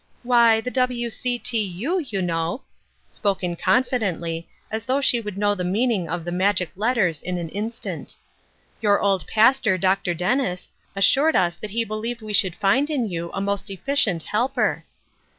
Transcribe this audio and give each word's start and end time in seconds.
"Why, 0.33 0.61
the 0.61 0.71
W. 0.71 1.11
C. 1.11 1.37
T. 1.37 1.59
U., 1.63 1.99
you 2.09 2.23
know," 2.23 2.63
spoken 3.07 3.55
confidently, 3.55 4.49
as 4.71 4.83
though 4.85 4.99
she 4.99 5.21
would 5.21 5.37
know 5.37 5.53
the 5.53 5.63
mean 5.63 5.91
ing 5.91 6.09
of 6.09 6.25
the 6.25 6.31
magic 6.31 6.71
letters 6.75 7.21
in 7.21 7.37
an 7.37 7.49
instant." 7.49 8.15
Your 8.81 8.99
old 8.99 9.27
pnstor, 9.27 9.79
Dr. 9.79 10.15
Dennis, 10.15 10.71
assured 10.95 11.35
us 11.35 11.53
that 11.57 11.69
he 11.69 11.83
believed 11.85 12.23
we 12.23 12.33
should 12.33 12.55
find 12.55 12.89
in 12.89 13.09
you 13.09 13.29
a 13.35 13.41
most 13.41 13.69
efficient 13.69 14.23
helper." 14.23 14.85